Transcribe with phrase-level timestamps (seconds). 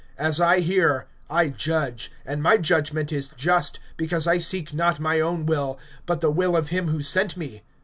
[0.17, 5.19] As I hear, I judge; and my judgment is just; because I seek not my
[5.19, 5.77] own will,
[6.07, 7.61] but the will of him who sent me.